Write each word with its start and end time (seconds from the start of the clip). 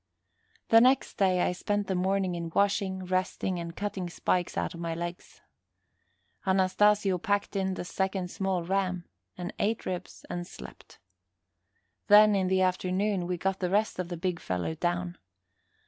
The 0.69 0.81
next 0.81 1.17
day, 1.17 1.41
I 1.41 1.51
spent 1.51 1.85
the 1.85 1.93
morning 1.93 2.33
in 2.33 2.49
washing, 2.55 3.05
resting, 3.05 3.59
and 3.59 3.75
cutting 3.75 4.09
spikes 4.09 4.57
out 4.57 4.73
of 4.73 4.79
my 4.79 4.95
legs. 4.95 5.41
Anastasio 6.43 7.19
packed 7.19 7.55
in 7.55 7.75
the 7.75 7.85
second 7.85 8.31
small 8.31 8.63
ram, 8.63 9.07
and 9.37 9.53
ate 9.59 9.85
ribs 9.85 10.25
and 10.27 10.47
slept. 10.47 10.97
Then, 12.07 12.33
in 12.35 12.47
the 12.47 12.61
afternoon, 12.63 13.27
we 13.27 13.37
got 13.37 13.59
the 13.59 13.69
rest 13.69 13.99
of 13.99 14.09
the 14.09 14.17
big 14.17 14.39
fellow 14.39 14.73
down. 14.73 15.19